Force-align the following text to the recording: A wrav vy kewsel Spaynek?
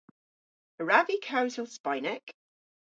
A 0.79 0.83
wrav 0.83 1.05
vy 1.07 1.17
kewsel 1.27 1.67
Spaynek? 1.77 2.25